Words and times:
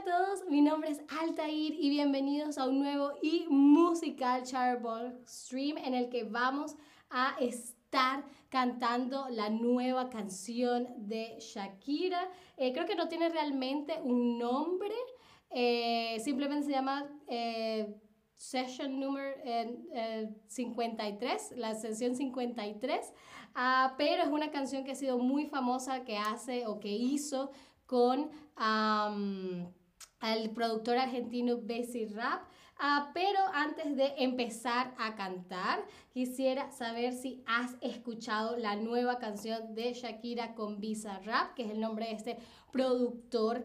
a 0.00 0.04
todos, 0.04 0.48
mi 0.48 0.62
nombre 0.62 0.90
es 0.90 1.02
Altair 1.20 1.74
y 1.78 1.90
bienvenidos 1.90 2.56
a 2.56 2.66
un 2.66 2.78
nuevo 2.78 3.12
y 3.20 3.44
musical 3.50 4.44
Charbol 4.44 5.20
Stream 5.26 5.76
en 5.76 5.92
el 5.92 6.08
que 6.08 6.24
vamos 6.24 6.74
a 7.10 7.36
estar 7.38 8.24
cantando 8.48 9.28
la 9.28 9.50
nueva 9.50 10.08
canción 10.08 10.88
de 10.96 11.36
Shakira. 11.38 12.30
Eh, 12.56 12.72
creo 12.72 12.86
que 12.86 12.94
no 12.94 13.08
tiene 13.08 13.28
realmente 13.28 14.00
un 14.02 14.38
nombre, 14.38 14.94
eh, 15.50 16.18
simplemente 16.20 16.66
se 16.66 16.72
llama 16.72 17.06
eh, 17.26 17.94
Session 18.36 18.98
Number 18.98 19.36
53, 20.46 21.56
la 21.56 21.74
sesión 21.74 22.16
53, 22.16 23.12
ah, 23.54 23.94
pero 23.98 24.22
es 24.22 24.30
una 24.30 24.50
canción 24.50 24.82
que 24.82 24.92
ha 24.92 24.96
sido 24.96 25.18
muy 25.18 25.44
famosa 25.44 26.04
que 26.04 26.16
hace 26.16 26.66
o 26.66 26.80
que 26.80 26.88
hizo 26.88 27.50
con 27.84 28.30
el 30.22 30.50
productor 30.50 30.98
argentino 30.98 31.58
Bessie 31.62 32.08
Rap. 32.08 32.42
Ah, 32.82 33.10
pero 33.12 33.38
antes 33.52 33.94
de 33.94 34.14
empezar 34.16 34.94
a 34.96 35.14
cantar, 35.14 35.84
quisiera 36.14 36.70
saber 36.70 37.12
si 37.12 37.42
has 37.46 37.76
escuchado 37.82 38.56
la 38.56 38.74
nueva 38.74 39.18
canción 39.18 39.74
de 39.74 39.92
Shakira 39.92 40.54
con 40.54 40.80
Visa 40.80 41.18
Rap, 41.18 41.52
que 41.54 41.64
es 41.64 41.70
el 41.70 41.80
nombre 41.80 42.06
de 42.06 42.12
este 42.12 42.38
productor 42.72 43.64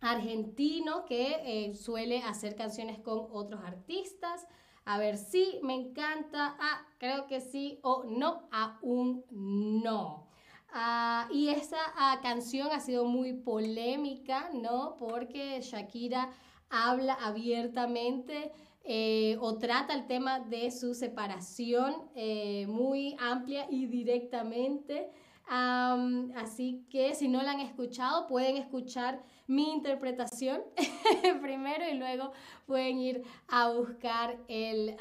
argentino 0.00 1.04
que 1.04 1.36
eh, 1.44 1.74
suele 1.74 2.22
hacer 2.24 2.56
canciones 2.56 2.98
con 2.98 3.28
otros 3.30 3.62
artistas. 3.64 4.48
A 4.84 4.98
ver 4.98 5.16
si 5.16 5.60
me 5.62 5.74
encanta. 5.74 6.56
Ah, 6.58 6.86
creo 6.98 7.28
que 7.28 7.40
sí 7.40 7.78
o 7.82 8.02
no, 8.02 8.48
aún 8.50 9.24
no. 9.30 10.31
Ah, 10.74 11.28
y 11.30 11.48
esa 11.48 11.76
ah, 11.96 12.18
canción 12.22 12.68
ha 12.72 12.80
sido 12.80 13.04
muy 13.04 13.34
polémica, 13.34 14.48
¿no? 14.54 14.96
Porque 14.98 15.60
Shakira 15.60 16.30
habla 16.70 17.12
abiertamente 17.12 18.50
eh, 18.84 19.36
o 19.40 19.58
trata 19.58 19.92
el 19.94 20.06
tema 20.06 20.40
de 20.40 20.70
su 20.70 20.94
separación 20.94 21.94
eh, 22.14 22.66
muy 22.68 23.16
amplia 23.20 23.66
y 23.70 23.86
directamente. 23.86 25.10
así 25.46 26.86
que 26.88 27.14
si 27.14 27.28
no 27.28 27.42
la 27.42 27.50
han 27.52 27.60
escuchado, 27.60 28.26
pueden 28.26 28.56
escuchar 28.56 29.22
mi 29.46 29.70
interpretación 29.72 30.62
primero 31.42 31.86
y 31.86 31.94
luego 31.98 32.32
pueden 32.66 32.98
ir 32.98 33.22
a 33.48 33.68
buscar 33.68 34.38
el, 34.48 34.96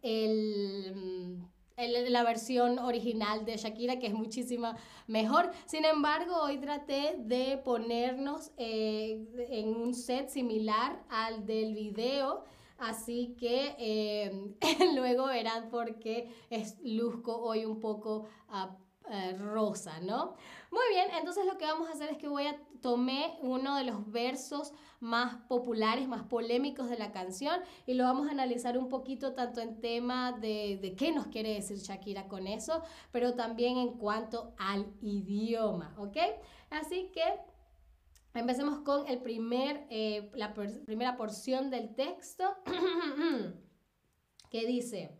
el 0.00 1.38
la 1.86 2.24
versión 2.24 2.78
original 2.78 3.44
de 3.44 3.56
Shakira, 3.56 3.98
que 3.98 4.08
es 4.08 4.14
muchísimo 4.14 4.74
mejor. 5.06 5.50
Sin 5.66 5.84
embargo, 5.84 6.34
hoy 6.42 6.58
traté 6.58 7.16
de 7.18 7.58
ponernos 7.58 8.50
eh, 8.56 9.24
en 9.50 9.76
un 9.76 9.94
set 9.94 10.28
similar 10.28 11.00
al 11.08 11.46
del 11.46 11.74
video. 11.74 12.44
Así 12.78 13.36
que 13.38 13.76
eh, 13.78 14.54
luego 14.94 15.26
verán 15.26 15.68
por 15.68 15.98
qué 15.98 16.28
es, 16.50 16.76
luzco 16.82 17.36
hoy 17.36 17.64
un 17.64 17.80
poco 17.80 18.26
uh, 18.48 18.87
eh, 19.10 19.36
rosa, 19.38 20.00
¿no? 20.00 20.34
Muy 20.70 20.84
bien, 20.90 21.08
entonces 21.18 21.46
lo 21.46 21.56
que 21.58 21.64
vamos 21.64 21.88
a 21.88 21.92
hacer 21.92 22.10
es 22.10 22.18
que 22.18 22.28
voy 22.28 22.46
a 22.46 22.56
tomé 22.80 23.38
uno 23.42 23.76
de 23.76 23.84
los 23.84 24.10
versos 24.10 24.72
más 25.00 25.36
populares, 25.48 26.08
más 26.08 26.24
polémicos 26.24 26.88
de 26.90 26.98
la 26.98 27.12
canción 27.12 27.60
y 27.86 27.94
lo 27.94 28.04
vamos 28.04 28.28
a 28.28 28.32
analizar 28.32 28.78
un 28.78 28.88
poquito 28.88 29.34
tanto 29.34 29.60
en 29.60 29.80
tema 29.80 30.32
de, 30.32 30.78
de 30.80 30.94
qué 30.94 31.12
nos 31.12 31.26
quiere 31.28 31.54
decir 31.54 31.78
Shakira 31.78 32.28
con 32.28 32.46
eso, 32.46 32.82
pero 33.12 33.34
también 33.34 33.76
en 33.78 33.98
cuanto 33.98 34.54
al 34.58 34.86
idioma, 35.00 35.94
¿ok? 35.98 36.16
Así 36.70 37.10
que 37.12 37.22
empecemos 38.34 38.80
con 38.80 39.06
el 39.08 39.20
primer, 39.20 39.86
eh, 39.90 40.30
la 40.34 40.52
primera 40.52 41.16
porción 41.16 41.70
del 41.70 41.94
texto 41.94 42.44
que 44.50 44.66
dice... 44.66 45.18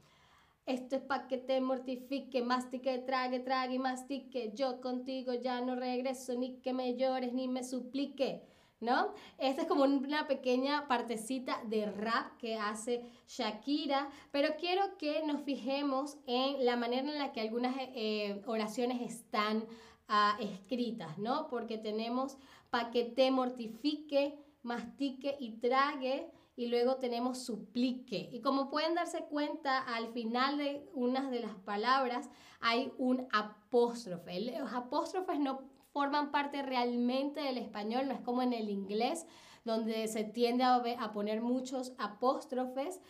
Esto 0.68 0.96
es 0.96 1.02
para 1.02 1.26
que 1.28 1.38
te 1.38 1.62
mortifique, 1.62 2.42
mastique, 2.42 2.98
trague, 2.98 3.40
trague 3.40 3.76
y 3.76 3.78
mastique. 3.78 4.52
Yo 4.54 4.82
contigo 4.82 5.32
ya 5.32 5.62
no 5.62 5.74
regreso, 5.76 6.34
ni 6.34 6.60
que 6.60 6.74
me 6.74 6.94
llores, 6.94 7.32
ni 7.32 7.48
me 7.48 7.64
suplique. 7.64 8.42
¿No? 8.80 9.14
Esta 9.38 9.62
es 9.62 9.66
como 9.66 9.84
una 9.84 10.28
pequeña 10.28 10.86
partecita 10.86 11.60
de 11.64 11.90
rap 11.90 12.36
que 12.36 12.56
hace 12.56 13.02
Shakira, 13.26 14.08
pero 14.30 14.50
quiero 14.60 14.96
que 14.98 15.24
nos 15.26 15.40
fijemos 15.42 16.18
en 16.26 16.64
la 16.64 16.76
manera 16.76 17.10
en 17.10 17.18
la 17.18 17.32
que 17.32 17.40
algunas 17.40 17.74
eh, 17.78 18.40
oraciones 18.46 19.00
están 19.00 19.64
ah, 20.06 20.36
escritas, 20.38 21.18
¿no? 21.18 21.48
Porque 21.48 21.78
tenemos 21.78 22.36
para 22.70 22.90
que 22.90 23.04
te 23.04 23.30
mortifique, 23.32 24.38
mastique 24.62 25.34
y 25.40 25.52
trague, 25.52 26.30
y 26.58 26.66
luego 26.66 26.96
tenemos 26.96 27.38
suplique. 27.38 28.28
Y 28.32 28.40
como 28.40 28.68
pueden 28.68 28.96
darse 28.96 29.22
cuenta, 29.26 29.78
al 29.78 30.08
final 30.08 30.58
de 30.58 30.90
unas 30.92 31.30
de 31.30 31.38
las 31.38 31.54
palabras 31.54 32.28
hay 32.58 32.92
un 32.98 33.28
apóstrofe. 33.32 34.40
Los 34.40 34.72
apóstrofes 34.72 35.38
no 35.38 35.60
forman 35.92 36.32
parte 36.32 36.62
realmente 36.62 37.40
del 37.40 37.58
español, 37.58 38.08
no 38.08 38.14
es 38.14 38.20
como 38.22 38.42
en 38.42 38.52
el 38.52 38.70
inglés, 38.70 39.24
donde 39.64 40.08
se 40.08 40.24
tiende 40.24 40.64
a, 40.64 41.12
poner 41.12 41.42
muchos 41.42 41.92
apóstrofes, 41.96 43.00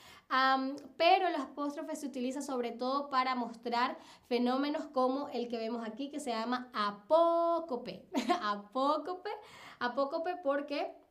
pero 0.99 1.31
los 1.31 1.41
apóstrofes 1.41 2.01
se 2.01 2.07
utilizan 2.07 2.43
sobre 2.43 2.73
todo 2.73 3.09
para 3.09 3.35
mostrar 3.35 3.97
fenómenos 4.27 4.89
como 4.89 5.31
el 5.31 5.49
que 5.49 5.57
vemos 5.57 5.89
aquí, 5.89 6.11
que 6.11 6.21
se 6.21 6.33
llama 6.33 6.69
apócope. 6.75 8.07
apócope, 8.43 9.31
apócope 9.79 10.37
porque 10.43 11.08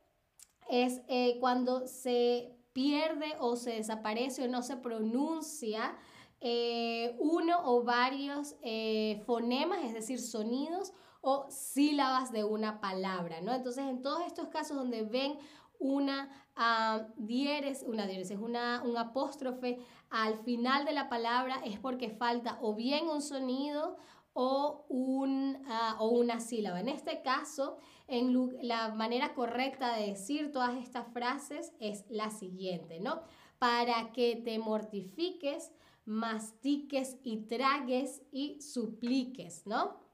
es 0.68 1.00
eh, 1.08 1.38
cuando 1.40 1.86
se 1.86 2.54
pierde 2.72 3.34
o 3.40 3.56
se 3.56 3.72
desaparece 3.72 4.44
o 4.44 4.48
no 4.48 4.62
se 4.62 4.76
pronuncia 4.76 5.96
eh, 6.40 7.16
uno 7.18 7.58
o 7.64 7.82
varios 7.82 8.54
eh, 8.62 9.22
fonemas, 9.26 9.84
es 9.84 9.94
decir, 9.94 10.20
sonidos 10.20 10.92
o 11.20 11.46
sílabas 11.50 12.30
de 12.30 12.44
una 12.44 12.80
palabra, 12.80 13.40
¿no? 13.40 13.52
Entonces, 13.52 13.84
en 13.84 14.02
todos 14.02 14.24
estos 14.24 14.48
casos 14.48 14.76
donde 14.76 15.02
ven 15.02 15.36
una 15.80 16.28
uh, 16.56 17.04
dieres, 17.16 17.84
una 17.86 18.06
dieres, 18.06 18.30
es 18.30 18.38
una, 18.38 18.82
un 18.84 18.96
apóstrofe 18.96 19.78
al 20.10 20.38
final 20.38 20.84
de 20.84 20.92
la 20.92 21.08
palabra 21.08 21.60
es 21.64 21.78
porque 21.78 22.10
falta 22.10 22.58
o 22.60 22.74
bien 22.74 23.08
un 23.08 23.20
sonido 23.20 23.96
o, 24.32 24.86
un, 24.88 25.62
ah, 25.68 25.96
o 25.98 26.08
una 26.08 26.40
sílaba. 26.40 26.80
En 26.80 26.88
este 26.88 27.22
caso, 27.22 27.78
la 28.08 28.94
manera 28.94 29.34
correcta 29.34 29.94
de 29.96 30.08
decir 30.08 30.50
todas 30.52 30.76
estas 30.76 31.12
frases 31.12 31.72
es 31.78 32.04
la 32.08 32.30
siguiente, 32.30 33.00
¿no? 33.00 33.22
Para 33.58 34.12
que 34.12 34.36
te 34.36 34.58
mortifiques, 34.58 35.70
mastiques 36.04 37.16
y 37.22 37.38
tragues 37.42 38.22
y 38.32 38.60
supliques, 38.62 39.66
¿no? 39.66 40.08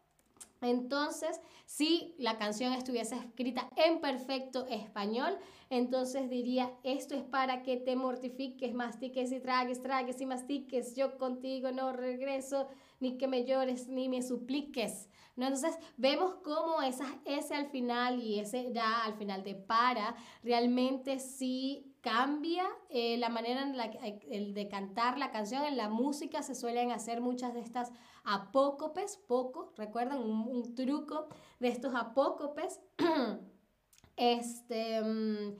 Entonces, 0.60 1.40
si 1.66 2.14
la 2.18 2.38
canción 2.38 2.72
estuviese 2.72 3.16
escrita 3.16 3.68
en 3.76 4.00
perfecto 4.00 4.66
español, 4.66 5.38
entonces 5.68 6.30
diría, 6.30 6.72
esto 6.82 7.14
es 7.14 7.22
para 7.22 7.62
que 7.62 7.76
te 7.76 7.96
mortifiques, 7.96 8.72
mastiques 8.74 9.30
y 9.30 9.40
tragues, 9.40 9.82
tragues 9.82 10.20
y 10.20 10.26
mastiques, 10.26 10.96
yo 10.96 11.18
contigo 11.18 11.70
no 11.70 11.92
regreso, 11.92 12.68
ni 13.04 13.18
que 13.18 13.28
me 13.28 13.44
llores, 13.44 13.86
ni 13.86 14.08
me 14.08 14.22
supliques. 14.22 15.10
¿No? 15.36 15.46
Entonces 15.46 15.76
vemos 15.96 16.36
cómo 16.44 16.80
esa, 16.80 17.06
ese 17.24 17.54
al 17.54 17.66
final 17.66 18.22
y 18.22 18.38
ese 18.38 18.72
ya 18.72 19.04
al 19.04 19.14
final 19.14 19.42
de 19.42 19.56
para 19.56 20.14
realmente 20.44 21.18
sí 21.18 21.92
cambia 22.00 22.64
eh, 22.88 23.16
la 23.18 23.28
manera 23.30 23.62
en 23.62 23.76
la 23.76 23.90
que, 23.90 24.20
el 24.30 24.54
de 24.54 24.68
cantar 24.68 25.18
la 25.18 25.32
canción. 25.32 25.64
En 25.64 25.76
la 25.76 25.88
música 25.88 26.42
se 26.42 26.54
suelen 26.54 26.92
hacer 26.92 27.20
muchas 27.20 27.52
de 27.52 27.60
estas 27.60 27.90
apócopes, 28.22 29.16
poco, 29.26 29.72
recuerdan 29.76 30.20
un, 30.20 30.74
truco 30.76 31.26
de 31.58 31.68
estos 31.68 31.94
apócopes. 31.96 32.80
este, 34.16 35.02
mm, 35.02 35.56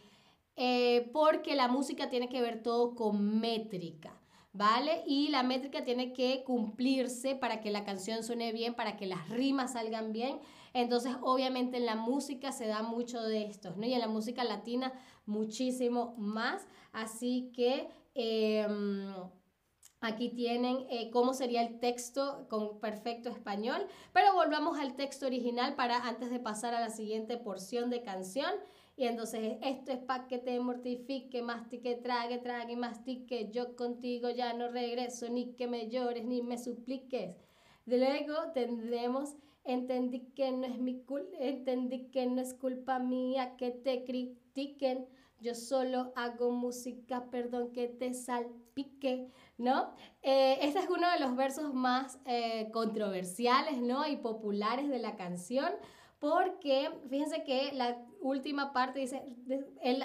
eh, 0.57 1.11
porque 1.13 1.57
la 1.57 1.67
música 1.67 2.09
tiene 2.09 2.29
que 2.29 2.41
ver 2.41 2.63
todo 2.63 2.95
con 2.95 3.41
métrica. 3.41 4.24
¿Vale? 4.55 5.03
Y 5.07 5.29
la 5.29 5.43
métrica 5.43 5.85
tiene 5.85 6.13
que 6.13 6.45
cumplirse 6.45 7.35
para 7.35 7.61
que 7.61 7.71
la 7.71 7.85
canción 7.85 8.23
suene 8.23 8.53
bien, 8.53 8.75
para 8.75 8.97
que 8.97 9.05
las 9.05 9.29
rimas 9.29 9.75
salgan 9.75 10.13
bien. 10.13 10.39
Entonces, 10.73 11.15
obviamente 11.21 11.77
en 11.77 11.87
la 11.87 11.97
música 11.97 12.53
se 12.53 12.67
da 12.67 12.83
mucho 12.83 13.21
de 13.23 13.45
esto, 13.45 13.75
¿no? 13.77 13.85
Y 13.85 13.93
en 13.93 14.01
la 14.01 14.09
música 14.09 14.45
latina 14.45 14.93
muchísimo 15.27 16.15
más. 16.17 16.67
Así 16.93 17.51
que... 17.55 17.89
Em, 18.15 19.13
aquí 20.01 20.29
tienen 20.29 20.87
eh, 20.91 21.11
cómo 21.11 21.33
sería 21.33 21.63
el 21.63 21.81
texto 21.81 22.47
con 22.51 22.79
perfecto 22.79 23.31
español, 23.31 23.87
pero 24.13 24.35
volvamos 24.35 24.79
al 24.79 24.97
texto 24.97 25.25
original 25.25 25.75
para 25.77 25.97
antes 26.07 26.31
de 26.31 26.39
pasar 26.39 26.75
a 26.75 26.81
la 26.81 26.91
siguiente 26.91 27.39
porción 27.39 27.89
de 27.89 28.03
canción. 28.03 28.53
Y 28.97 29.07
entonces 29.07 29.59
esto 29.63 29.93
es 29.93 29.99
para 29.99 30.29
que 30.29 30.39
te 30.39 30.59
mortifique, 30.61 31.43
mastique, 31.43 31.97
trague, 31.97 32.39
trague, 32.39 32.77
mastique. 32.77 33.51
Yo 33.51 33.75
contigo 33.75 34.31
ya 34.31 34.53
no 34.53 34.69
regreso, 34.69 35.29
ni 35.29 35.55
que 35.55 35.67
me 35.67 35.89
llores, 35.89 36.25
ni 36.25 36.43
me 36.43 36.59
supliques. 36.59 37.37
Luego 37.87 38.35
tendremos 38.55 39.37
entendí 39.65 40.21
que 40.35 40.53
no 40.53 40.67
es 40.67 40.79
mi 40.79 41.03
entendí 41.41 42.11
que 42.11 42.27
no 42.27 42.41
es 42.41 42.55
culpa 42.55 42.99
mía 42.99 43.57
que 43.57 43.71
te 43.71 44.05
critiquen. 44.05 45.07
Yo 45.41 45.55
solo 45.55 46.13
hago 46.17 46.51
música, 46.53 47.29
perdón 47.31 47.73
que 47.73 47.89
te 47.89 48.15
salpique, 48.15 49.29
¿no? 49.59 49.93
Eh, 50.23 50.59
este 50.63 50.79
es 50.79 50.89
uno 50.89 51.11
de 51.11 51.21
los 51.21 51.37
versos 51.37 51.75
más 51.75 52.19
eh, 52.25 52.71
controversiales, 52.73 53.83
¿no? 53.83 54.07
Y 54.07 54.17
populares 54.17 54.89
de 54.89 54.99
la 54.99 55.17
canción, 55.17 55.71
porque 56.25 56.89
fíjense 57.11 57.45
que 57.45 57.73
la 57.75 58.03
última 58.23 58.73
parte 58.73 59.01
dice, 59.01 59.23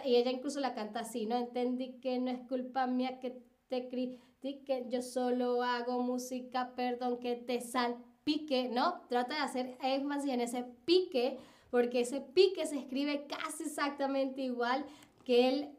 y 0.06 0.16
ella 0.18 0.31
incluso 0.31 0.60
la 0.60 0.74
canta 0.74 1.00
así, 1.00 1.25
¿no? 1.25 1.38
Entendí 1.38 1.94
que 2.01 2.19
no 2.19 2.30
es 2.30 2.39
culpa 2.39 2.88
mía 2.88 3.21
que 3.21 3.42
te 3.69 3.88
critiquen, 3.88 4.92
yo 4.92 5.01
solo 5.01 5.63
hago 5.63 6.04
música, 6.04 6.74
perdón 6.75 7.21
que 7.21 7.38
te 7.38 7.62
salpique, 7.62 8.68
¿no? 8.68 9.00
Trata 9.07 9.36
de 9.36 9.42
hacer 9.42 9.77
énfasis 9.81 10.31
en 10.33 10.42
ese 10.42 10.66
pique, 10.83 11.38
porque 11.71 12.01
ese 12.01 12.19
pique 12.19 12.66
se 12.66 12.80
escribe 12.80 13.25
casi 13.25 13.63
exactamente 13.63 14.42
igual 14.42 14.86
que 15.24 15.48
el 15.48 15.69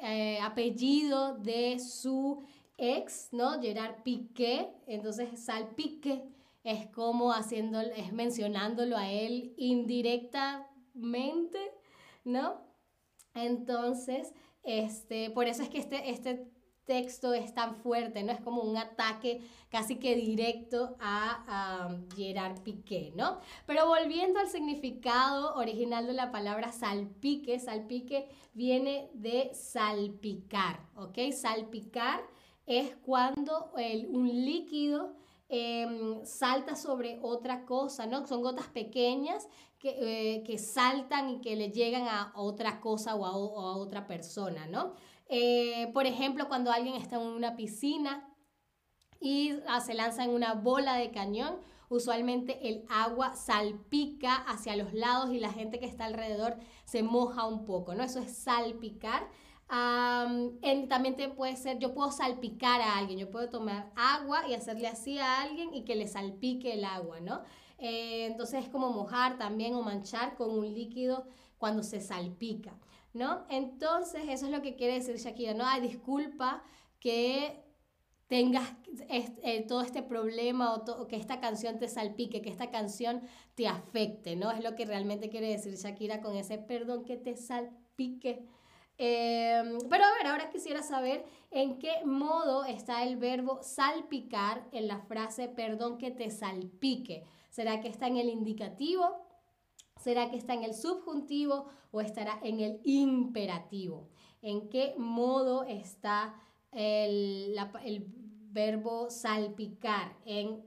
eh, 0.00 0.38
apellido 0.42 1.38
de 1.38 1.80
su 1.80 2.44
ex, 2.78 3.30
¿no? 3.32 3.60
Gerard 3.60 4.04
Piqué, 4.04 4.70
entonces 4.86 5.44
salpique 5.44 6.22
es 6.64 6.88
como 6.88 7.32
haciendo, 7.32 7.80
es 7.80 8.12
mencionándolo 8.12 8.96
a 8.96 9.10
él 9.10 9.54
indirectamente, 9.56 11.58
¿no? 12.24 12.60
Entonces, 13.34 14.32
este, 14.62 15.30
por 15.30 15.46
eso 15.46 15.62
es 15.62 15.68
que 15.68 15.78
este, 15.78 16.10
este 16.10 16.50
texto 16.86 17.34
es 17.34 17.54
tan 17.54 17.76
fuerte, 17.76 18.22
¿no? 18.22 18.32
Es 18.32 18.40
como 18.40 18.62
un 18.62 18.76
ataque 18.76 19.42
casi 19.68 19.96
que 19.96 20.14
directo 20.14 20.96
a, 21.00 21.98
Gerard 22.16 22.62
Piqué, 22.62 23.12
¿no? 23.14 23.40
Pero 23.66 23.86
volviendo 23.86 24.40
al 24.40 24.48
significado 24.48 25.54
original 25.56 26.06
de 26.06 26.12
la 26.12 26.30
palabra 26.30 26.72
salpique, 26.72 27.58
salpique 27.58 28.28
viene 28.52 29.10
de 29.14 29.50
salpicar, 29.54 30.80
¿ok? 30.96 31.32
Salpicar 31.32 32.22
es 32.66 32.94
cuando 33.04 33.72
un 34.08 34.28
líquido 34.28 35.16
em, 35.54 36.24
salta 36.24 36.74
sobre 36.74 37.18
otra 37.22 37.64
cosa, 37.64 38.06
¿no? 38.06 38.26
Son 38.26 38.42
gotas 38.42 38.66
pequeñas 38.68 39.48
que, 39.78 40.42
eh, 40.44 40.58
saltan 40.58 41.30
y 41.30 41.40
que 41.40 41.54
le 41.56 41.70
llegan 41.70 42.08
a 42.08 42.32
otra 42.34 42.80
cosa 42.80 43.14
o 43.14 43.24
a, 43.24 43.36
o 43.36 43.60
a 43.60 43.76
otra 43.76 44.06
persona, 44.06 44.66
¿no? 44.66 44.94
Eh, 45.28 45.90
por 45.92 46.06
ejemplo, 46.06 46.48
cuando 46.48 46.72
alguien 46.72 46.96
está 46.96 47.16
en 47.16 47.22
una 47.22 47.56
piscina 47.56 48.28
y 49.20 49.52
ah, 49.68 49.80
se 49.80 49.94
lanza 49.94 50.24
en 50.24 50.30
una 50.30 50.54
bola 50.54 50.96
de 50.96 51.10
cañón, 51.10 51.56
usualmente 51.88 52.68
el 52.68 52.84
agua 52.88 53.34
salpica 53.36 54.34
hacia 54.34 54.76
los 54.76 54.92
lados 54.92 55.30
y 55.30 55.38
la 55.38 55.52
gente 55.52 55.78
que 55.78 55.86
está 55.86 56.04
alrededor 56.04 56.56
se 56.84 57.02
moja 57.02 57.46
un 57.46 57.64
poco, 57.64 57.94
¿no? 57.94 58.02
Eso 58.02 58.20
es 58.20 58.36
salpicar. 58.36 59.28
También 60.88 61.16
te 61.16 61.28
puede 61.28 61.56
ser, 61.56 61.78
yo 61.78 61.94
puedo 61.94 62.10
salpicar 62.12 62.80
a 62.80 62.98
alguien, 62.98 63.18
yo 63.18 63.30
puedo 63.30 63.48
tomar 63.48 63.90
agua 63.96 64.48
y 64.48 64.54
hacerle 64.54 64.88
así 64.88 65.18
a 65.18 65.42
alguien 65.42 65.74
y 65.74 65.84
que 65.84 65.96
le 65.96 66.06
salpique 66.06 66.74
el 66.74 66.84
agua, 66.84 67.20
¿no? 67.20 67.42
Eh, 67.78 68.26
entonces 68.26 68.64
es 68.64 68.70
como 68.70 68.90
mojar 68.90 69.36
también 69.36 69.74
o 69.74 69.82
manchar 69.82 70.36
con 70.36 70.50
un 70.50 70.72
líquido 70.72 71.26
cuando 71.58 71.82
se 71.82 72.00
salpica. 72.00 72.78
¿no? 73.14 73.46
Entonces, 73.48 74.22
eso 74.28 74.46
es 74.46 74.52
lo 74.52 74.60
que 74.60 74.74
quiere 74.74 74.94
decir 74.94 75.16
Shakira, 75.16 75.54
¿no? 75.54 75.64
Ay, 75.64 75.80
disculpa 75.80 76.62
que 76.98 77.62
tengas 78.26 78.74
eh, 79.08 79.64
todo 79.68 79.82
este 79.82 80.02
problema 80.02 80.74
o, 80.74 81.06
que 81.06 81.16
esta 81.16 81.40
canción 81.40 81.78
te 81.78 81.88
salpique, 81.88 82.42
que 82.42 82.50
esta 82.50 82.70
canción 82.70 83.22
te 83.54 83.68
afecte, 83.68 84.34
¿no? 84.34 84.50
Es 84.50 84.62
lo 84.62 84.74
que 84.74 84.84
realmente 84.84 85.30
quiere 85.30 85.48
decir 85.48 85.74
Shakira 85.76 86.20
con 86.20 86.36
ese 86.36 86.58
perdón 86.58 87.04
que 87.04 87.16
te 87.16 87.36
salpique. 87.36 88.44
Em, 88.96 89.78
pero 89.90 90.04
a 90.04 90.12
ver, 90.12 90.26
ahora 90.26 90.50
quisiera 90.50 90.82
saber 90.82 91.24
en 91.50 91.78
qué 91.78 92.04
modo 92.04 92.64
está 92.64 93.02
el 93.02 93.16
verbo 93.16 93.60
salpicar 93.62 94.66
en 94.70 94.86
la 94.86 95.00
frase 95.00 95.48
perdón 95.48 95.98
que 95.98 96.10
te 96.10 96.30
salpique. 96.30 97.24
¿Será 97.50 97.80
que 97.80 97.88
está 97.88 98.06
en 98.06 98.16
el 98.16 98.28
indicativo? 98.28 99.24
¿Será 100.00 100.30
que 100.30 100.36
está 100.36 100.54
en 100.54 100.64
el 100.64 100.74
subjuntivo 100.74 101.66
o 101.90 102.00
estará 102.00 102.38
en 102.42 102.60
el 102.60 102.80
imperativo? 102.84 104.08
¿En 104.42 104.68
qué 104.68 104.94
modo 104.98 105.64
está 105.64 106.34
el, 106.72 107.56
verbo 108.50 109.10
salpicar? 109.10 110.16
En, 110.24 110.64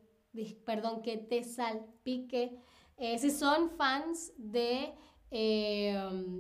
perdón, 0.65 1.01
que 1.01 1.17
te 1.17 1.43
salpique. 1.43 2.57
Eh, 2.97 3.19
si 3.19 3.29
son 3.29 3.69
fans 3.69 4.33
de, 4.37 4.93
eh, 5.31 5.97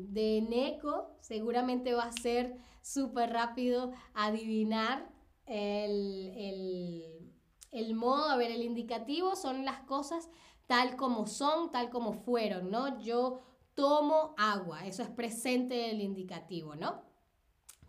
de 0.09 0.41
Neko, 0.47 1.17
seguramente 1.19 1.93
va 1.93 2.03
a 2.03 2.11
ser 2.11 2.57
súper 2.81 3.31
rápido 3.31 3.91
adivinar 4.13 5.09
el, 5.45 6.31
el, 6.35 7.33
el 7.71 7.95
modo, 7.95 8.29
a 8.29 8.37
ver, 8.37 8.51
el 8.51 8.63
indicativo 8.63 9.35
son 9.35 9.65
las 9.65 9.79
cosas 9.81 10.29
tal 10.67 10.95
como 10.97 11.27
son, 11.27 11.71
tal 11.71 11.89
como 11.89 12.13
fueron, 12.13 12.69
¿no? 12.69 12.99
Yo 13.01 13.41
tomo 13.73 14.35
agua, 14.37 14.85
eso 14.85 15.03
es 15.03 15.09
presente 15.09 15.75
del 15.75 16.01
indicativo, 16.01 16.75
¿no? 16.75 17.03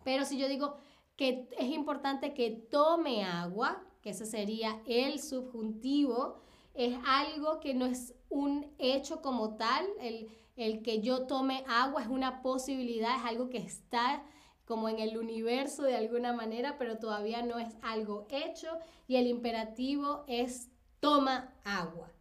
Pero 0.03 0.25
si 0.25 0.37
yo 0.37 0.47
digo 0.47 0.75
que 1.15 1.49
es 1.57 1.69
importante 1.69 2.33
que 2.33 2.51
tome 2.51 3.23
agua, 3.23 3.83
que 4.01 4.11
ese 4.11 4.25
sería 4.25 4.81
el 4.85 5.19
subjuntivo, 5.19 6.39
es 6.73 6.97
algo 7.05 7.59
que 7.59 7.73
no 7.73 7.85
es 7.85 8.15
un 8.29 8.73
hecho 8.77 9.21
como 9.21 9.57
tal, 9.57 9.85
el, 9.99 10.29
el 10.59 10.81
que 10.81 11.01
yo 11.01 11.25
tome 11.25 11.63
agua 11.67 12.01
es 12.01 12.07
una 12.07 12.41
posibilidad, 12.41 13.15
es 13.17 13.25
algo 13.25 13.49
que 13.49 13.57
está 13.57 14.23
como 14.65 14.87
en 14.87 14.99
el 14.99 15.17
universo 15.17 15.83
de 15.83 15.95
alguna 15.95 16.33
manera, 16.33 16.77
pero 16.77 16.99
todavía 16.99 17.41
no 17.41 17.57
es 17.57 17.75
algo 17.81 18.27
hecho 18.29 18.67
y 19.07 19.15
el 19.15 19.25
imperativo 19.27 20.23
es 20.27 20.69
toma 20.99 21.55
agua. 21.63 22.11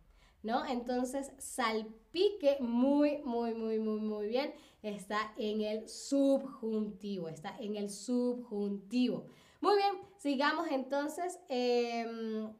¿no? 0.43 0.65
Entonces, 0.65 1.33
salpique 1.39 2.57
muy, 2.61 3.19
muy, 3.25 3.55
muy, 3.55 3.79
muy, 3.79 4.01
muy 4.01 4.29
bien. 4.29 4.55
Está 4.83 5.33
en 5.37 5.61
el 5.61 5.89
subjuntivo, 5.89 7.29
está 7.29 7.57
en 7.59 7.77
el 7.77 7.91
subjuntivo. 7.91 9.27
Muy 9.61 9.77
bien, 9.77 9.95
sigamos 10.19 10.69
entonces 10.71 11.39
em, 11.49 12.53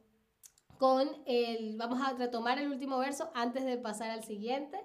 con 0.77 1.09
el, 1.25 1.77
vamos 1.77 1.99
a 2.01 2.13
retomar 2.13 2.59
el 2.59 2.69
último 2.69 2.99
verso 2.99 3.31
antes 3.33 3.63
de 3.63 3.77
pasar 3.77 4.11
al 4.11 4.23
siguiente 4.23 4.77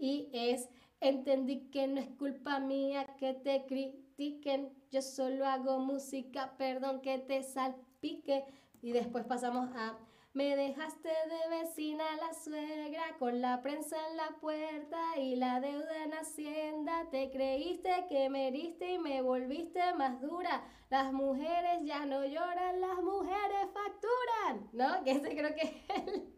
y 0.00 0.28
es, 0.32 0.68
entendí 1.00 1.70
que 1.70 1.86
no 1.86 2.00
es 2.00 2.08
culpa 2.08 2.58
mía 2.60 3.14
que 3.18 3.34
te 3.34 3.66
critiquen, 3.66 4.72
yo 4.90 5.02
solo 5.02 5.46
hago 5.46 5.78
música, 5.78 6.54
perdón 6.56 7.00
que 7.00 7.18
te 7.18 7.42
salpique 7.42 8.44
y 8.82 8.92
después 8.92 9.24
pasamos 9.24 9.70
a 9.76 9.98
me 10.32 10.54
dejaste 10.54 11.08
de 11.08 11.58
vecina 11.58 12.04
la 12.20 12.32
suegra 12.32 13.02
con 13.18 13.40
la 13.40 13.60
prensa 13.62 13.96
en 14.10 14.16
la 14.16 14.36
puerta 14.40 15.18
y 15.18 15.34
la 15.34 15.58
deuda 15.58 16.04
en 16.04 16.12
Hacienda. 16.14 17.08
Te 17.10 17.32
creíste 17.32 18.06
que 18.08 18.30
me 18.30 18.46
heriste 18.46 18.92
y 18.92 18.98
me 19.00 19.22
volviste 19.22 19.92
más 19.94 20.20
dura. 20.20 20.62
Las 20.88 21.12
mujeres 21.12 21.80
ya 21.82 22.06
no 22.06 22.24
lloran, 22.24 22.80
las 22.80 23.02
mujeres 23.02 23.66
facturan. 23.74 24.70
¿No? 24.72 25.02
Que 25.04 25.10
ese 25.10 25.36
creo 25.36 25.52
que 25.52 25.62
es 25.62 26.06
el, 26.06 26.32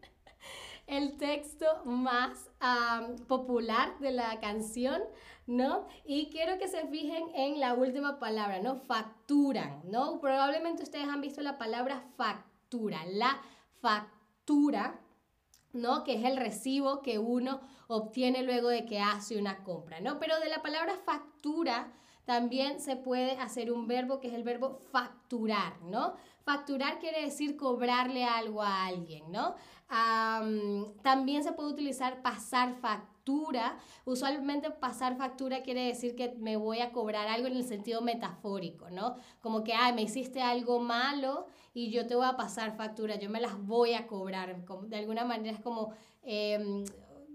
texto 1.23 1.65
más 1.85 2.49
popular 3.27 3.97
de 3.99 4.11
la 4.11 4.39
canción, 4.39 5.01
¿no? 5.47 5.87
Y 6.05 6.29
quiero 6.29 6.57
que 6.57 6.67
se 6.67 6.87
fijen 6.87 7.23
en 7.35 7.59
la 7.59 7.73
última 7.73 8.19
palabra, 8.19 8.59
¿no? 8.59 8.75
Facturan, 8.75 9.81
¿no? 9.85 10.19
Probablemente 10.19 10.83
ustedes 10.83 11.07
han 11.07 11.21
visto 11.21 11.41
la 11.41 11.57
palabra 11.57 12.03
factura, 12.17 13.05
la 13.05 13.41
factura, 13.81 14.99
¿no? 15.71 16.03
Que 16.03 16.15
es 16.15 16.25
el 16.25 16.37
recibo 16.37 17.01
que 17.01 17.19
uno 17.19 17.61
obtiene 17.87 18.43
luego 18.43 18.69
de 18.69 18.85
que 18.85 18.99
hace 18.99 19.37
una 19.37 19.63
compra, 19.63 19.99
¿no? 20.01 20.19
Pero 20.19 20.39
de 20.39 20.49
la 20.49 20.61
palabra 20.61 20.95
factura 21.05 21.91
también 22.25 22.79
se 22.79 22.95
puede 22.95 23.33
hacer 23.33 23.71
un 23.71 23.87
verbo 23.87 24.19
que 24.19 24.29
es 24.29 24.33
el 24.33 24.43
verbo 24.43 24.81
facturar, 24.91 25.81
¿no? 25.81 26.15
Facturar 26.43 26.99
quiere 26.99 27.21
decir 27.21 27.55
cobrarle 27.55 28.25
algo 28.25 28.61
a 28.61 28.85
alguien, 28.85 29.31
¿no? 29.31 29.55
también 31.03 31.43
se 31.43 31.51
puede 31.51 31.69
utilizar 31.69 32.23
pasar 32.23 32.73
factura. 32.73 33.77
Usualmente 34.05 34.71
pasar 34.71 35.15
factura 35.17 35.61
quiere 35.61 35.85
decir 35.85 36.15
que 36.15 36.33
me 36.39 36.57
voy 36.57 36.79
a 36.79 36.91
cobrar 36.91 37.27
algo 37.27 37.47
en 37.47 37.57
el 37.57 37.63
sentido 37.63 38.01
metafórico, 38.01 38.89
¿no? 38.89 39.17
Como 39.39 39.63
que, 39.63 39.73
ay, 39.73 39.93
me 39.93 40.01
hiciste 40.01 40.41
algo 40.41 40.79
malo 40.79 41.45
y 41.75 41.91
yo 41.91 42.07
te 42.07 42.15
voy 42.15 42.25
a 42.25 42.35
pasar 42.35 42.75
factura, 42.75 43.17
yo 43.17 43.29
me 43.29 43.39
las 43.39 43.55
voy 43.65 43.93
a 43.93 44.07
cobrar. 44.07 44.65
De 44.87 44.97
alguna 44.97 45.25
manera 45.25 45.55
es 45.55 45.61
como, 45.61 45.93
em, 46.23 46.83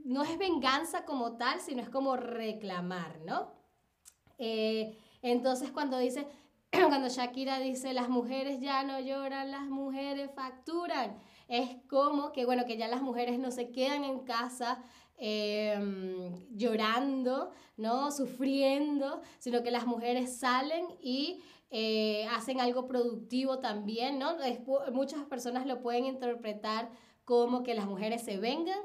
no 0.05 0.25
es 0.25 0.37
venganza 0.37 1.05
como 1.05 1.37
tal, 1.37 1.61
sino 1.61 1.81
es 1.81 1.91
como 1.91 2.17
reclamar, 2.17 3.21
¿no? 3.25 3.53
Eh, 4.39 4.99
entonces 5.23 5.71
cuando 5.71 5.99
dice, 5.99 6.27
cuando 6.89 7.09
Shakira 7.09 7.59
dice, 7.59 7.93
las 7.93 8.09
mujeres 8.09 8.61
ya 8.61 8.83
no 8.83 9.01
lloran, 9.01 9.51
las 9.51 9.65
mujeres 9.65 10.31
facturan, 10.35 11.19
es 11.49 11.77
como 11.89 12.33
que, 12.33 12.45
bueno, 12.45 12.67
que 12.67 12.77
ya 12.77 12.89
las 12.89 13.01
mujeres 13.01 13.39
no 13.39 13.51
se 13.51 13.71
quedan 13.71 14.05
en 14.05 14.21
casa 14.21 14.83
em, 15.17 16.47
llorando, 16.55 17.53
¿no? 17.77 18.11
Sufriendo, 18.13 19.23
sino 19.39 19.63
que 19.63 19.71
las 19.71 19.87
mujeres 19.87 20.39
salen 20.39 20.87
y 21.01 21.41
eh, 21.71 22.27
hacen 22.29 22.61
algo 22.61 22.87
productivo 22.87 23.59
también, 23.59 24.19
¿no? 24.19 24.37
muchas 24.93 25.25
personas 25.25 25.67
lo 25.67 25.83
pueden 25.83 26.07
interpretar 26.07 26.91
como 27.25 27.63
que 27.63 27.75
las 27.75 27.85
mujeres 27.87 28.23
se 28.23 28.39
vengan 28.39 28.79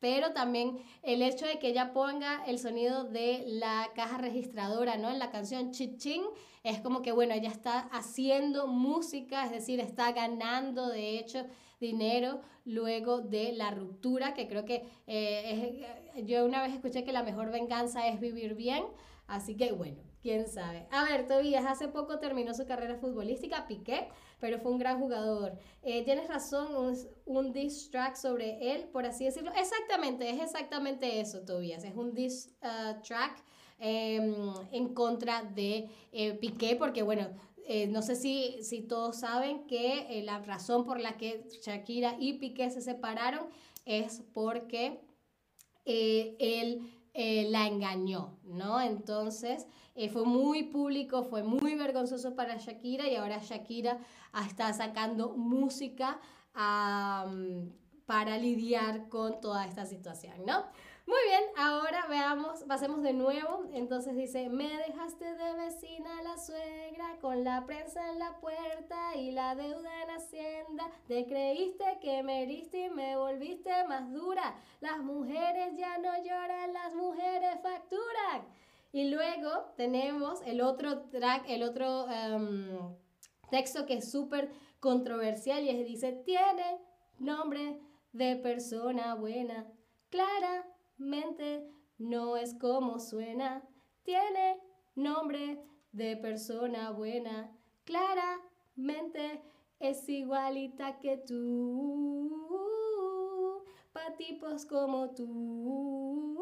pero 0.00 0.32
también 0.32 0.78
el 1.02 1.22
hecho 1.22 1.46
de 1.46 1.58
que 1.58 1.68
ella 1.68 1.92
ponga 1.92 2.42
el 2.46 2.58
sonido 2.58 3.04
de 3.04 3.44
la 3.46 3.90
caja 3.94 4.18
registradora, 4.18 4.96
¿no? 4.96 5.10
En 5.10 5.18
la 5.18 5.30
canción 5.30 5.70
Chiching, 5.70 6.24
es 6.64 6.80
como 6.80 7.02
que, 7.02 7.12
bueno, 7.12 7.34
ella 7.34 7.50
está 7.50 7.80
haciendo 7.92 8.66
música, 8.66 9.44
es 9.44 9.52
decir, 9.52 9.80
está 9.80 10.12
ganando, 10.12 10.88
de 10.88 11.18
hecho, 11.18 11.46
dinero 11.80 12.40
luego 12.64 13.20
de 13.20 13.52
la 13.52 13.70
ruptura, 13.70 14.34
que 14.34 14.48
creo 14.48 14.64
que 14.64 14.84
eh, 15.06 16.24
yo 16.24 16.44
una 16.44 16.62
vez 16.62 16.74
escuché 16.74 17.04
que 17.04 17.12
la 17.12 17.22
mejor 17.22 17.50
venganza 17.50 18.06
es 18.08 18.20
vivir 18.20 18.54
bien, 18.54 18.84
así 19.26 19.56
que, 19.56 19.72
bueno, 19.72 20.02
quién 20.22 20.48
sabe. 20.48 20.86
A 20.90 21.04
ver, 21.04 21.26
Tobías, 21.26 21.64
hace 21.66 21.88
poco 21.88 22.18
terminó 22.18 22.54
su 22.54 22.66
carrera 22.66 22.96
futbolística, 22.96 23.66
Piqué 23.66 24.08
pero 24.40 24.58
fue 24.58 24.72
un 24.72 24.78
gran 24.78 24.98
jugador. 24.98 25.58
Eh, 25.82 26.02
tienes 26.04 26.28
razón, 26.28 26.74
un, 26.74 26.96
un 27.26 27.52
track 27.90 28.16
sobre 28.16 28.74
él, 28.74 28.88
por 28.92 29.06
así 29.06 29.24
decirlo. 29.24 29.52
Exactamente, 29.54 30.28
es 30.28 30.40
exactamente 30.40 31.20
eso, 31.20 31.42
Tobias. 31.42 31.84
Es 31.84 31.94
un 31.94 32.14
diss 32.14 32.50
uh, 32.62 33.00
track 33.02 33.44
em, 33.78 34.52
en 34.72 34.94
contra 34.94 35.42
de 35.42 35.88
eh, 36.12 36.32
Piqué, 36.34 36.76
porque 36.76 37.02
bueno, 37.02 37.28
eh, 37.66 37.86
no 37.86 38.02
sé 38.02 38.16
si, 38.16 38.62
si 38.62 38.82
todos 38.82 39.20
saben 39.20 39.66
que 39.66 40.22
la 40.24 40.40
razón 40.40 40.84
por 40.84 40.98
la 40.98 41.16
que 41.16 41.46
Shakira 41.62 42.16
y 42.18 42.34
Piqué 42.34 42.70
se 42.70 42.80
separaron 42.80 43.46
es 43.84 44.22
porque 44.32 45.00
él 45.84 46.99
la 47.14 47.66
engañó, 47.66 48.38
¿no? 48.44 48.80
Entonces 48.80 49.66
fue 50.12 50.24
muy 50.24 50.64
público, 50.64 51.22
fue 51.24 51.42
muy 51.42 51.74
vergonzoso 51.74 52.34
para 52.34 52.56
Shakira 52.56 53.08
y 53.08 53.16
ahora 53.16 53.38
Shakira 53.42 53.98
está 54.48 54.72
sacando 54.72 55.30
música 55.36 56.20
para 56.52 58.38
lidiar 58.38 59.08
con 59.08 59.40
toda 59.40 59.66
esta 59.66 59.86
situación, 59.86 60.34
¿no? 60.46 60.64
Muy 61.06 61.18
bien, 61.26 61.42
ahora 61.56 62.06
veamos, 62.08 62.62
pasemos 62.64 63.02
de 63.02 63.12
nuevo. 63.12 63.64
Entonces 63.72 64.14
dice, 64.16 64.48
me 64.48 64.68
dejaste 64.86 65.24
de 65.34 65.54
vecina 65.54 66.22
la 66.22 66.38
suegra 66.38 66.69
con 67.20 67.44
la 67.44 67.64
prensa 67.66 68.10
en 68.10 68.18
la 68.18 68.38
puerta 68.40 69.16
y 69.16 69.30
la 69.30 69.54
deuda 69.54 70.02
en 70.02 70.10
Hacienda. 70.10 70.90
Te 71.06 71.26
creíste 71.26 71.98
que 72.00 72.22
me 72.22 72.42
heriste 72.42 72.86
y 72.86 72.90
me 72.90 73.16
volviste 73.16 73.70
más 73.88 74.12
dura. 74.12 74.54
Las 74.80 74.98
mujeres 74.98 75.76
ya 75.76 75.98
no 75.98 76.16
lloran, 76.22 76.72
las 76.72 76.94
mujeres 76.94 77.60
facturan. 77.62 78.46
Y 78.92 79.10
luego 79.10 79.72
tenemos 79.76 80.40
el 80.46 80.60
otro 80.60 81.02
track, 81.10 81.44
el 81.48 81.62
otro... 81.62 82.08
Em, 82.08 82.96
Texto 83.50 83.84
que 83.84 83.94
es 83.94 84.10
súper 84.10 84.50
controversial 84.78 85.68
y 85.68 85.84
dice, 85.84 86.12
tiene 86.12 86.78
nombre 87.18 87.80
de 88.12 88.36
persona 88.36 89.14
buena. 89.16 89.66
Claramente 90.08 91.68
no 91.98 92.36
es 92.36 92.54
como 92.54 93.00
suena. 93.00 93.62
Tiene 94.04 94.60
nombre 94.94 95.60
de 95.92 96.16
persona 96.16 96.90
buena. 96.90 97.50
Claramente 97.84 99.42
es 99.78 100.08
igualita 100.08 100.98
que 100.98 101.16
tú. 101.18 102.30
Pa' 103.92 104.16
tipos 104.16 104.66
como 104.66 105.10
tú. 105.10 106.38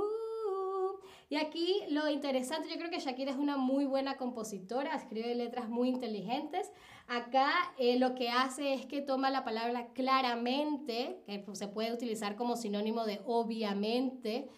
Y 1.31 1.37
aquí 1.37 1.83
lo 1.91 2.09
interesante, 2.09 2.71
yo 2.71 2.77
creo 2.77 2.91
que 2.91 3.01
Shakira 3.01 3.33
es 3.33 3.37
una 3.37 3.59
muy 3.59 3.85
buena 3.85 4.17
compositora, 4.17 4.95
escribe 4.95 5.35
letras 5.35 5.69
muy 5.69 5.89
inteligentes. 5.89 6.73
Acá 7.07 7.51
eh, 7.79 7.99
lo 7.99 8.15
que 8.15 8.31
hace 8.31 8.73
es 8.73 8.87
que 8.87 9.03
toma 9.03 9.31
la 9.31 9.45
palabra 9.45 9.89
claramente, 9.93 11.23
que 11.27 11.45
se 11.55 11.69
puede 11.69 11.93
utilizar 11.93 12.35
como 12.37 12.57
sinónimo 12.57 13.05
de 13.05 13.21
obviamente, 13.27 14.49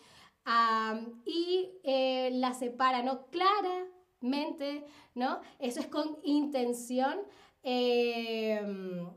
y 1.24 1.70
eh, 1.84 2.30
la 2.32 2.54
separa, 2.54 3.02
¿no? 3.02 3.26
Claramente, 4.20 4.84
¿no? 5.14 5.40
Eso 5.58 5.80
es 5.80 5.86
con 5.86 6.18
intención. 6.24 7.20
Em, 7.62 9.08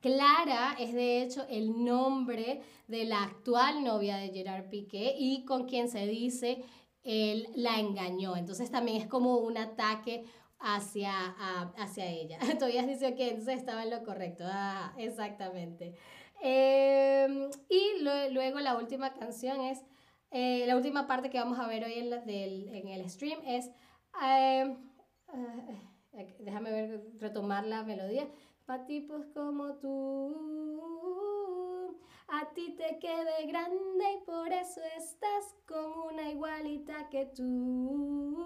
Clara 0.00 0.76
es 0.78 0.92
de 0.92 1.22
hecho 1.22 1.46
el 1.48 1.84
nombre 1.84 2.60
de 2.86 3.04
la 3.04 3.22
actual 3.22 3.82
novia 3.82 4.16
de 4.16 4.28
Gerard 4.28 4.68
Piqué 4.68 5.14
y 5.18 5.44
con 5.44 5.66
quien 5.66 5.88
se 5.88 6.06
dice 6.06 6.62
él 7.02 7.48
la 7.54 7.78
engañó. 7.80 8.36
Entonces 8.36 8.70
también 8.70 9.00
es 9.00 9.06
como 9.06 9.38
un 9.38 9.56
ataque 9.56 10.24
hacia, 10.58 11.34
hacia 11.78 12.06
ella. 12.06 12.38
Todavía 12.58 12.82
dice 12.82 13.14
que 13.14 13.30
entonces 13.30 13.58
estaba 13.58 13.82
en 13.82 13.90
lo 13.90 14.02
correcto. 14.04 14.44
Ah, 14.46 14.94
exactamente. 14.98 15.94
Em, 16.42 17.48
y 17.70 18.02
luego 18.02 18.60
la 18.60 18.76
última 18.76 19.14
canción 19.14 19.62
es, 19.62 19.82
eh, 20.30 20.64
la 20.66 20.76
última 20.76 21.06
parte 21.06 21.30
que 21.30 21.38
vamos 21.38 21.58
a 21.58 21.66
ver 21.66 21.84
hoy 21.84 21.94
en, 21.94 22.12
en 22.12 22.88
el 22.88 23.08
stream 23.08 23.40
es, 23.46 23.70
em, 24.22 24.76
eh, 26.12 26.36
déjame 26.40 26.70
ver, 26.70 27.04
retomar 27.20 27.66
la 27.66 27.82
melodía 27.82 28.28
pa' 28.66 28.86
tipos 28.86 29.26
como 29.34 29.74
tú. 29.74 30.34
A 32.28 32.46
ti 32.54 32.74
te 32.76 32.98
quede 32.98 33.46
grande 33.46 34.04
y 34.18 34.24
por 34.24 34.52
eso 34.52 34.80
estás 34.96 35.54
con 35.66 36.12
una 36.12 36.30
igualita 36.30 37.08
que 37.10 37.26
tú. 37.26 38.36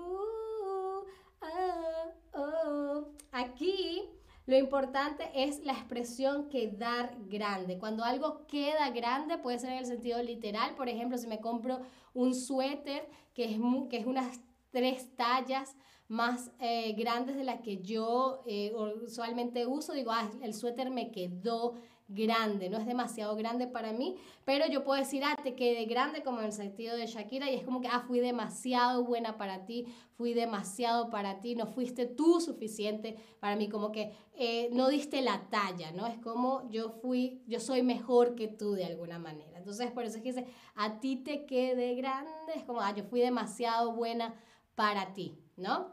Oh, 1.40 2.10
oh. 2.34 3.04
Aquí 3.32 4.10
lo 4.46 4.56
importante 4.56 5.30
es 5.34 5.64
la 5.64 5.74
expresión 5.74 6.48
quedar 6.48 7.14
grande. 7.28 7.78
Cuando 7.78 8.02
algo 8.02 8.46
queda 8.46 8.90
grande 8.90 9.38
puede 9.38 9.58
ser 9.58 9.72
en 9.72 9.78
el 9.78 9.86
sentido 9.86 10.22
literal. 10.22 10.74
Por 10.74 10.88
ejemplo, 10.88 11.18
si 11.18 11.26
me 11.26 11.40
compro 11.40 11.80
un 12.14 12.34
suéter 12.34 13.06
que 13.34 13.44
es, 13.44 13.60
que 13.90 13.98
es 13.98 14.06
unas 14.06 14.40
tres 14.70 15.14
tallas 15.16 15.76
más 16.08 16.50
eh, 16.58 16.94
grandes 16.94 17.36
de 17.36 17.44
las 17.44 17.60
que 17.60 17.82
yo 17.82 18.42
eh, 18.46 18.72
usualmente 19.04 19.66
uso. 19.66 19.92
Digo, 19.92 20.10
ah, 20.10 20.30
el 20.42 20.54
suéter 20.54 20.90
me 20.90 21.10
quedó 21.10 21.74
grande, 22.08 22.70
no 22.70 22.78
es 22.78 22.86
demasiado 22.86 23.36
grande 23.36 23.66
para 23.66 23.92
mí, 23.92 24.16
pero 24.46 24.66
yo 24.66 24.82
puedo 24.82 24.98
decir, 24.98 25.22
ah, 25.24 25.36
te 25.42 25.54
quedé 25.54 25.84
grande 25.84 26.22
como 26.22 26.40
en 26.40 26.46
el 26.46 26.52
sentido 26.52 26.96
de 26.96 27.06
Shakira 27.06 27.50
y 27.50 27.54
es 27.54 27.64
como 27.64 27.82
que, 27.82 27.88
ah, 27.88 28.02
fui 28.06 28.18
demasiado 28.18 29.04
buena 29.04 29.36
para 29.36 29.66
ti, 29.66 29.86
fui 30.16 30.32
demasiado 30.32 31.10
para 31.10 31.40
ti, 31.40 31.54
no 31.54 31.66
fuiste 31.66 32.06
tú 32.06 32.40
suficiente 32.40 33.16
para 33.40 33.56
mí, 33.56 33.68
como 33.68 33.92
que 33.92 34.14
eh, 34.32 34.70
no 34.72 34.88
diste 34.88 35.20
la 35.20 35.50
talla, 35.50 35.92
¿no? 35.92 36.06
Es 36.06 36.18
como 36.18 36.68
yo 36.70 36.88
fui, 36.88 37.42
yo 37.46 37.60
soy 37.60 37.82
mejor 37.82 38.34
que 38.34 38.48
tú 38.48 38.72
de 38.72 38.86
alguna 38.86 39.18
manera. 39.18 39.58
Entonces, 39.58 39.90
por 39.90 40.04
eso 40.04 40.16
es 40.16 40.22
que 40.22 40.32
dice, 40.32 40.46
a 40.76 41.00
ti 41.00 41.16
te 41.16 41.44
quedé 41.44 41.94
grande, 41.94 42.30
es 42.54 42.64
como, 42.64 42.80
ah, 42.80 42.94
yo 42.96 43.04
fui 43.04 43.20
demasiado 43.20 43.92
buena 43.92 44.34
para 44.78 45.12
ti, 45.12 45.36
¿no? 45.56 45.92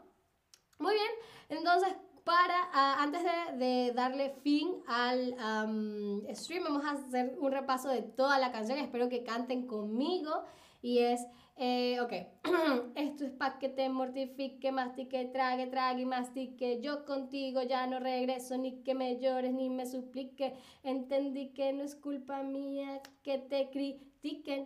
Muy 0.78 0.94
bien, 0.94 1.10
entonces 1.48 1.92
para, 2.22 2.54
ah, 2.72 3.02
antes 3.02 3.20
de, 3.58 3.92
darle 3.92 4.30
fin 4.44 4.68
al 4.86 5.34
stream, 6.36 6.62
vamos 6.62 6.84
a 6.84 6.92
hacer 6.92 7.36
un 7.40 7.50
repaso 7.50 7.88
de 7.88 8.02
toda 8.02 8.38
la 8.38 8.52
canción, 8.52 8.78
espero 8.78 9.08
que 9.08 9.24
canten 9.24 9.66
conmigo. 9.66 10.44
Y 10.82 10.98
es, 10.98 11.20
eh, 11.56 11.98
ok, 12.00 12.12
esto 12.94 13.24
es 13.24 13.32
para 13.32 13.58
que 13.58 13.68
te 13.68 13.88
mortifique, 13.88 14.70
mastique, 14.70 15.24
trague, 15.32 15.66
trague 15.66 16.02
y 16.02 16.06
mastique, 16.06 16.80
yo 16.80 17.04
contigo 17.04 17.62
ya 17.62 17.88
no 17.88 17.98
regreso, 17.98 18.56
ni 18.56 18.84
que 18.84 18.94
me 18.94 19.18
llores, 19.18 19.52
ni 19.52 19.68
me 19.68 19.86
suplique, 19.86 20.54
entendí 20.84 21.48
que 21.54 21.72
no 21.72 21.82
es 21.82 21.96
culpa 21.96 22.44
mía 22.44 23.00
que 23.24 23.38
te 23.38 23.68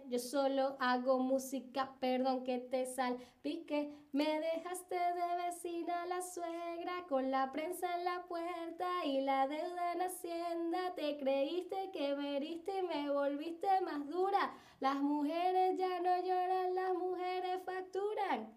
yo 0.09 0.19
solo 0.19 0.76
hago 0.81 1.19
música, 1.19 1.95
perdón 2.00 2.45
que 2.45 2.59
te 2.59 2.87
salpique, 2.87 3.93
me 4.12 4.40
dejaste 4.40 4.95
de 4.95 5.45
vecina 5.45 6.07
la 6.07 6.23
suegra 6.23 7.05
con 7.09 7.31
la 7.31 7.52
prensa 7.52 7.87
en 7.97 8.05
la 8.05 8.25
puerta 8.26 9.05
y 9.05 9.21
la 9.21 9.47
deuda 9.49 9.93
en 9.93 10.02
hacienda. 10.02 10.95
Te 10.97 11.19
creíste 11.19 11.90
que 11.93 12.17
me 12.17 12.38
y 12.38 12.83
me 12.88 13.11
volviste 13.11 13.69
más 13.83 14.09
dura. 14.09 14.55
Las 14.81 14.97
mujeres 14.97 15.76
ya 15.76 16.00
no 16.00 16.17
lloran, 16.23 16.75
las 16.75 16.95
mujeres 16.95 17.61
facturan. 17.64 18.57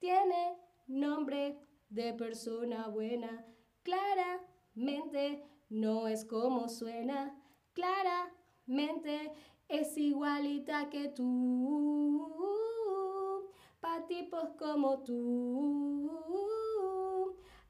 Tiene 0.00 0.58
nombre 0.86 1.58
de 1.88 2.12
persona 2.12 2.88
buena. 2.88 3.46
Claramente 3.82 5.44
no 5.68 6.08
es 6.08 6.24
como 6.24 6.68
suena. 6.68 7.40
Claramente 7.72 9.32
es 9.68 9.96
igualita 9.96 10.88
que 10.90 11.08
tú 11.08 12.44
pa' 13.80 14.06
tipos 14.06 14.50
como 14.58 14.98
tú. 15.02 16.10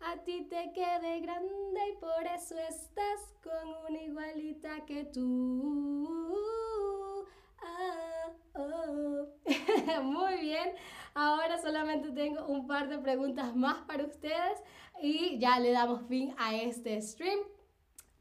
A 0.00 0.16
ti 0.22 0.46
te 0.48 0.72
quede 0.72 1.20
grande 1.20 1.80
y 1.92 1.96
por 1.96 2.26
eso 2.26 2.56
estás 2.58 3.34
con 3.42 3.68
una 3.88 4.00
igualita 4.00 4.84
que 4.86 5.04
tú. 5.04 6.36
Ah, 7.62 8.30
oh. 8.54 9.26
Muy 10.02 10.40
bien. 10.40 10.74
Ahora 11.14 11.58
solamente 11.60 12.10
tengo 12.10 12.46
un 12.46 12.66
par 12.66 12.88
de 12.88 12.98
preguntas 12.98 13.56
más 13.56 13.78
para 13.86 14.04
ustedes 14.04 14.62
y 15.02 15.38
ya 15.38 15.58
le 15.58 15.72
damos 15.72 16.06
fin 16.06 16.34
a 16.38 16.54
este 16.54 17.00
stream. 17.00 17.40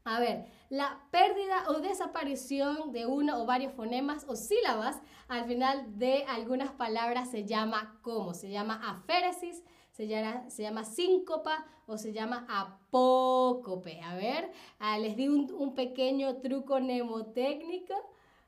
A 0.04 0.20
ver, 0.20 0.46
la 0.74 0.98
pérdida 1.12 1.68
o 1.68 1.74
desaparición 1.74 2.90
de 2.90 3.06
uno 3.06 3.40
o 3.40 3.46
varios 3.46 3.72
fonemas 3.74 4.26
o 4.26 4.34
sílabas 4.34 5.00
al 5.28 5.44
final 5.44 5.96
de 6.00 6.24
algunas 6.24 6.72
palabras 6.72 7.30
se 7.30 7.44
llama 7.44 8.00
¿cómo? 8.02 8.34
Se 8.34 8.50
llama 8.50 8.80
aféresis, 8.84 9.62
se 9.92 10.08
llama, 10.08 10.50
se 10.50 10.64
llama 10.64 10.82
síncopa 10.82 11.64
o 11.86 11.96
se 11.96 12.12
llama 12.12 12.44
apócope. 12.48 14.00
A 14.00 14.16
ver, 14.16 14.50
ah, 14.80 14.98
les 14.98 15.16
di 15.16 15.28
un, 15.28 15.48
un 15.52 15.76
pequeño 15.76 16.38
truco 16.40 16.80
mnemotécnico. 16.80 17.94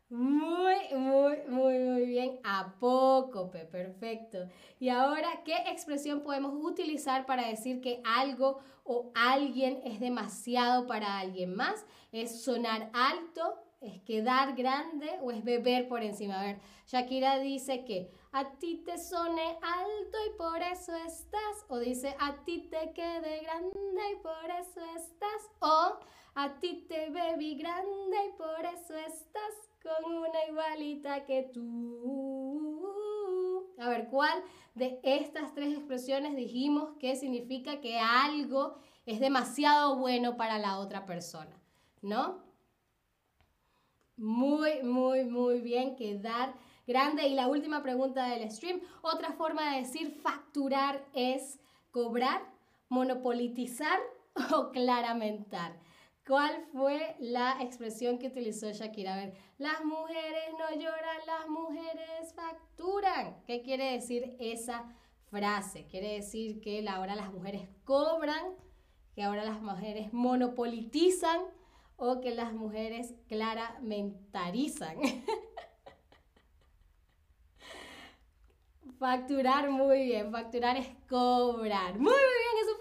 Muy, 0.09 0.77
muy, 0.95 1.37
muy, 1.49 1.79
muy 1.79 2.07
bien. 2.07 2.39
Apócope, 2.45 3.65
perfecto. 3.65 4.39
Y 4.79 4.89
ahora, 4.89 5.43
¿qué 5.45 5.57
expresión 5.67 6.21
podemos 6.23 6.53
utilizar 6.63 7.27
para 7.27 7.49
decir 7.49 7.81
que 7.81 8.01
algo 8.05 8.61
o 8.85 9.11
alguien 9.17 9.81
es 9.85 9.99
demasiado 9.99 10.87
para 10.87 11.19
alguien 11.19 11.57
más? 11.57 11.85
¿Es 12.13 12.45
sonar 12.45 12.89
alto? 12.93 13.59
¿Es 13.81 14.01
quedar 14.03 14.55
grande 14.55 15.19
o 15.23 15.33
es 15.33 15.43
beber 15.43 15.89
por 15.89 16.05
encima? 16.05 16.41
A 16.41 16.45
ver, 16.45 16.61
Shakira 16.87 17.41
dice 17.41 17.85
que 17.85 18.09
a 18.31 18.53
ti 18.59 18.85
te 18.87 18.99
sone 18.99 19.59
alto 19.61 20.19
y 20.25 20.39
por 20.39 20.63
eso 20.63 20.95
estás. 20.95 21.65
O 21.67 21.79
dice 21.81 22.15
a 22.21 22.45
ti 22.45 22.69
te 22.71 22.93
quede 22.93 23.41
grande 23.41 24.03
y 24.13 24.23
por 24.23 24.51
eso 24.61 24.81
estás. 24.97 25.51
O 25.59 25.99
a 26.37 26.61
ti 26.61 26.87
te 26.89 27.11
bebí 27.11 27.57
grande 27.57 28.17
y 28.29 28.37
por 28.37 28.65
eso 28.67 28.95
estás 28.95 29.67
con 29.87 30.15
una 30.15 30.45
igualita 30.49 31.25
que 31.25 31.51
tú. 31.53 32.87
A 33.79 33.89
ver, 33.89 34.09
¿cuál 34.09 34.43
de 34.75 34.99
estas 35.03 35.55
tres 35.55 35.75
expresiones 35.75 36.35
dijimos 36.35 36.97
que 36.99 37.15
significa 37.15 37.81
que 37.81 37.99
algo 37.99 38.79
es 39.05 39.21
demasiado 39.21 39.97
bueno 39.97 40.37
para 40.37 40.59
la 40.59 40.79
otra 40.79 41.07
persona? 41.07 41.61
¿No? 42.03 42.45
Muy, 44.17 44.83
muy, 44.83 45.25
muy 45.25 45.61
bien, 45.61 45.95
quedar 45.95 46.55
grande. 46.87 47.27
Y 47.29 47.35
la 47.35 47.49
última 47.49 47.83
pregunta 47.83 48.29
del 48.29 48.51
stream, 48.51 48.81
otra 49.03 49.33
forma 49.33 49.73
de 49.73 49.83
decir 49.83 50.11
facturar 50.11 51.05
es 51.13 51.61
cobrar, 51.91 52.43
monopolizar 52.89 53.99
o 54.55 54.71
claramentar. 54.71 55.79
¿Cuál 56.27 56.67
fue 56.73 57.15
la 57.21 57.59
expresión 57.61 58.19
que 58.19 58.27
utilizó 58.27 58.73
Shakira? 58.73 59.15
A 59.15 59.19
ver, 59.19 59.35
las 59.59 59.85
mujeres 59.85 60.51
no 60.59 60.71
lloran, 60.75 61.19
las 61.25 61.49
mujeres 61.49 62.35
facturan. 62.35 63.45
¿Qué 63.47 63.63
quiere 63.63 63.93
decir 63.93 64.35
esa 64.41 64.93
frase? 65.31 65.87
Quiere 65.87 66.15
decir 66.15 66.61
que 66.61 66.85
ahora 66.89 67.15
las 67.15 67.33
mujeres 67.33 67.69
cobran, 67.85 68.57
que 69.15 69.23
ahora 69.23 69.45
las 69.45 69.63
mujeres 69.63 70.13
monopolizan 70.13 71.43
o 71.97 72.21
que 72.21 72.35
las 72.35 72.53
mujeres 72.53 73.15
claramentarizan. 73.29 74.97
Facturar 78.99 79.71
muy 79.71 80.05
bien, 80.07 80.33
facturar 80.33 80.77
es 80.77 80.89
cobrar. 81.09 81.93
Muy, 81.95 82.05
muy 82.05 82.13
bien, 82.13 82.65
eso 82.65 82.76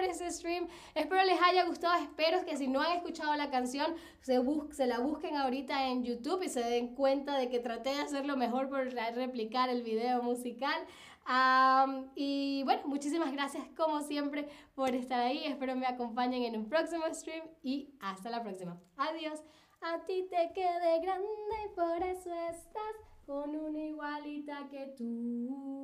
por 0.00 0.08
ese 0.08 0.30
stream. 0.30 0.66
Espero 0.94 1.22
les 1.24 1.40
haya 1.42 1.64
gustado, 1.66 2.02
espero 2.02 2.44
que 2.46 2.56
si 2.56 2.68
no 2.68 2.80
han 2.80 2.92
escuchado 2.96 3.34
la 3.34 3.50
canción, 3.50 3.94
se, 4.22 4.40
se 4.70 4.86
la 4.86 4.98
busquen 4.98 5.36
ahorita 5.36 5.88
en 5.88 6.04
YouTube 6.04 6.42
y 6.42 6.48
se 6.48 6.62
den 6.62 6.94
cuenta 6.94 7.36
de 7.36 7.50
que 7.50 7.58
traté 7.58 7.90
de 7.90 8.00
hacerlo 8.00 8.36
mejor 8.36 8.68
por 8.68 8.90
replicar 8.90 9.68
el 9.68 9.82
video 9.82 10.22
musical. 10.22 10.86
y 12.14 12.62
bueno, 12.64 12.82
muchísimas 12.86 13.32
gracias 13.32 13.64
como 13.76 14.00
siempre 14.00 14.48
por 14.74 14.94
estar 14.94 15.20
ahí. 15.20 15.44
Espero 15.44 15.76
me 15.76 15.86
acompañen 15.86 16.44
en 16.44 16.56
un 16.56 16.68
próximo 16.68 17.04
stream 17.12 17.44
y 17.62 17.94
hasta 18.00 18.30
la 18.30 18.42
próxima. 18.42 18.80
Adiós. 18.96 19.42
A 19.82 19.98
ti 20.04 20.28
te 20.28 20.52
quede 20.54 21.00
grande 21.00 21.26
y 21.64 21.74
por 21.74 22.02
eso 22.02 22.30
estás 22.50 22.94
con 23.26 23.56
una 23.56 23.80
igualita 23.80 24.68
que 24.70 24.94
tú. 24.96 25.80